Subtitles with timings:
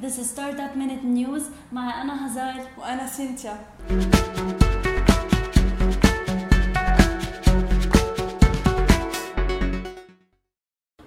[0.00, 1.42] This is Startup Minute News.
[1.72, 2.66] مع أنا هزار.
[2.78, 3.58] وأنا سينتيا.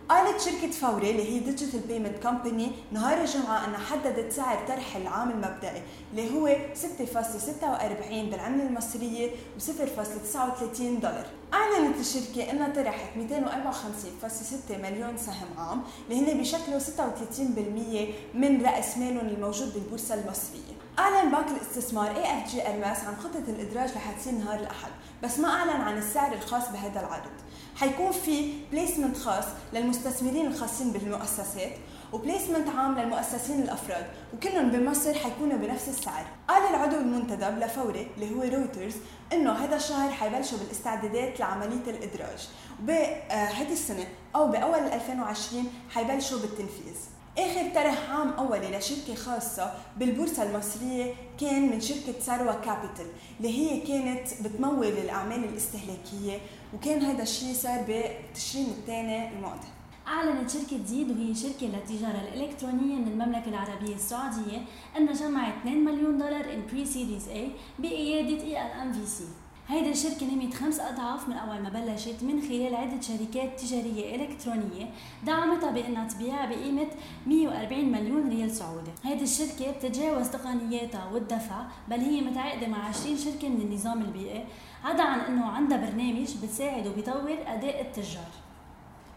[0.10, 5.30] قالت شركة فوري اللي هي digital payment company نهار الجمعة أنها حددت سعر طرح العام
[5.32, 5.82] المبدئي
[6.12, 11.26] اللي هو 6.46 بالعملة المصرية و 0.39 دولار.
[11.54, 19.28] أعلنت الشركة أنها طرحت 254.6 مليون سهم عام اللي هن بيشكلوا 36% من رأس مالهم
[19.28, 20.74] الموجود بالبورصة المصرية.
[21.00, 24.92] أعلن بنك الاستثمار هيرميس عن خطة الإدراج رح تصير نهار الأحد
[25.24, 27.32] بس ما أعلن عن السعر الخاص بهذا العرض
[27.76, 31.72] حيكون في placement خاص للمستثمرين الخاصين بالمؤسسات
[32.14, 36.26] و placement عام للمؤسسين الأفراد وكلهم بمصر حيكونوا بنفس السعر.
[36.48, 38.94] قال العضو المنتدب لفوري اللي هو رويترز
[39.34, 42.50] إنه هذا الشهر حيبلشوا بالاستعدادات لعملية الإدراج.
[42.84, 46.96] وبهذه السنة أو بأول 2020 حيبلشوا بالتنفيذ.
[47.38, 53.06] آخر طرح عام أولي لشركة خاصة بالبورصة المصرية كان من شركة ثروه كابيتال
[53.38, 56.38] اللي هي كانت بتمول الأعمال الاستهلاكية
[56.74, 59.68] وكان هذا الشيء صار بتشرين الثاني الماضي.
[60.08, 64.62] أعلنت شركة زيد وهي شركة للتجارة الإلكترونية من المملكة العربية السعودية
[64.98, 69.24] أنها جمعت 2 مليون دولار in pre-series A بقيادة ELMVC
[69.68, 74.90] هيدي الشركة نمت خمس أضعاف من أول ما بلشت من خلال عدة شركات تجارية إلكترونية
[75.26, 76.88] دعمتها بأنها تبيع بقيمة
[77.28, 78.92] 140 مليون ريال سعودي.
[79.04, 84.44] هيدي الشركة بتتجاوز تقنياتها والدفع بل هي متعاقدة مع 20 شركة من النظام البيئي
[84.84, 88.43] عدا عن أنه عندها برنامج بتساعد وبيطور أداء التجار.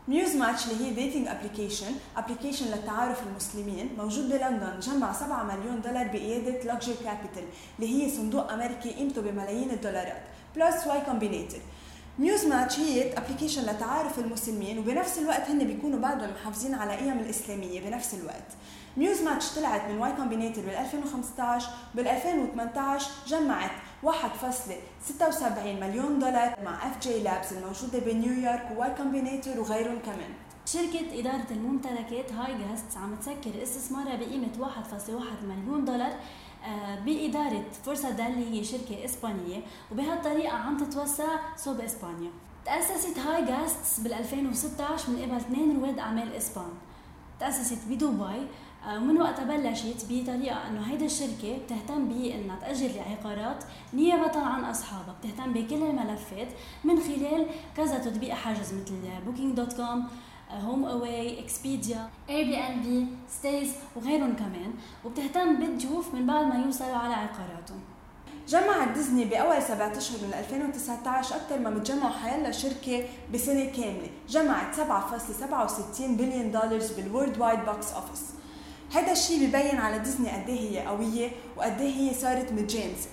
[0.08, 6.72] muzmatch اللي هي dating application application للتعارف المسلمين موجود بلندن جمع 7 مليون دولار بقيادة
[6.72, 7.44] Luxor Capital
[7.78, 10.22] اللي هي صندوق أمريكي قيمته بملايين الدولارات
[10.56, 11.60] plus Y Combinator
[12.18, 18.14] muzmatch هي application لتعارف المسلمين وبنفس الوقت هن بيكونوا بعدهم محافظين على قيم الإسلامية بنفس
[18.14, 18.46] الوقت.
[18.96, 23.70] muzmatch طلعت من Y Combinator بال 2015 بال 2018 جمعت
[24.06, 24.12] 1.76
[25.80, 30.30] مليون دولار مع FJ Labs الموجودة بنيويورك و Y Combinator وغيرهم كمان.
[30.66, 36.12] شركة إدارة الممتلكات HiGuests عم تسكر استثمارها بقيمة 1.1 مليون دولار
[36.64, 39.60] آه، بإدارة فرصة دال اللي هي شركة إسبانية
[39.92, 42.30] وبهالطريقة عم تتوسع صوب إسبانيا.
[42.64, 46.70] تأسست هاي جاست بال 2016 من قبل اثنين رواد أعمال إسبان.
[47.40, 48.46] تأسست بدبي
[48.86, 53.64] ومن وقتها بلشت بطريقة إنه هيدي الشركة بتهتم بإنها تأجر العقارات
[53.94, 56.48] نيابة عن أصحابها، بتهتم بكل الملفات
[56.84, 58.94] من خلال كذا تطبيق حجز مثل
[59.26, 60.06] بوكينج دوت كوم،
[60.50, 64.72] هوم اواي، اكسبيديا، اير بي ان بي، ستيز وغيرهم كمان،
[65.04, 67.80] وبتهتم بالضيوف من بعد ما يوصلوا على عقاراتهم.
[68.48, 73.04] جمعت ديزني بأول سبعة أشهر من 2019 أكثر ما بتجمع حيلا شركه
[73.34, 78.24] بسنة كاملة، جمعت 7.67 بليون دولار بال worldwide box office.
[78.92, 83.08] هذا الشيء ببين على ديزني قد إيه هي قوية وقد إيه هي صارت متجانسه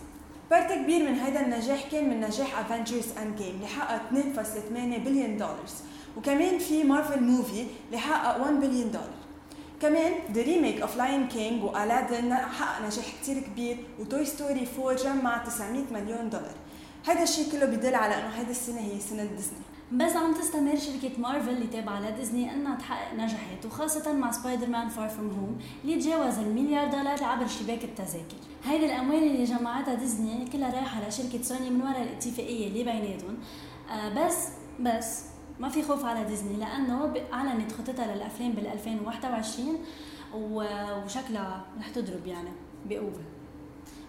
[0.50, 5.60] part كبير من هذا النجاح كان من نجاح Avengers Endgame اللي حقق 2.8 بليون دولار
[6.18, 9.24] وكمان في Marvel movie اللي حقق 1 بليون دولار
[9.82, 14.68] كمان the remake of Lion King و Aladdin حقق نجاح كثير كبير و Toy Story
[14.80, 16.56] 4 جمع 900 مليون دولار
[17.06, 19.73] هذا الشيء كله بدل على إنه هذه السنة هي سنة ديزني.
[19.94, 25.10] بس عم تستمر شركة مارفل اللي تابعة لديزني إنها تحقق نجاحات وخاصة مع Spider-Man Far
[25.10, 28.36] From Home اللي تجاوز المليار دولار عبر شباك التذاكر.
[28.64, 33.38] هيدي الأموال اللي جمعتها ديزني كلها رايحة لشركة سوني من وراء الاتفاقية اللي بيناتهم.
[33.92, 34.48] آه بس
[34.80, 35.24] بس
[35.60, 39.78] ما في خوف على ديزني لأنه أعلنت خطتها للأفلام بال 2021
[40.34, 42.50] وشكلها رح تضرب يعني
[42.86, 43.22] بقوة.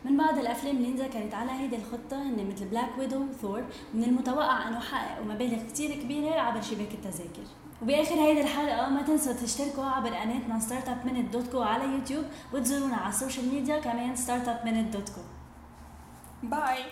[0.04, 3.64] من بعض الأفلام اللي انذكرت على هيدي الخطة هن مثل Black Widow و Thor
[3.94, 7.46] من المتوقع إنه حققوا مبالغ كثير كبيرة عبر شباك التذاكر.
[7.82, 12.24] وبآخر هيدي الحلقة ما تنسوا تشتركوا عبر قناتنا ستارت اب مينت دوت كو على يوتيوب
[12.52, 15.20] وتزورونا على ال social media كمان ستارت اب مينت دوت كو
[16.42, 16.84] باي